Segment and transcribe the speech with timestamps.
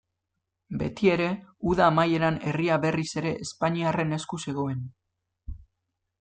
[0.81, 1.27] Beti ere,
[1.73, 4.83] uda amaieran herria berriz ere espainiarren esku zegoen.